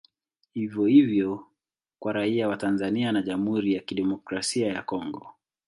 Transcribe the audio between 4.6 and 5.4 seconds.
ya Congo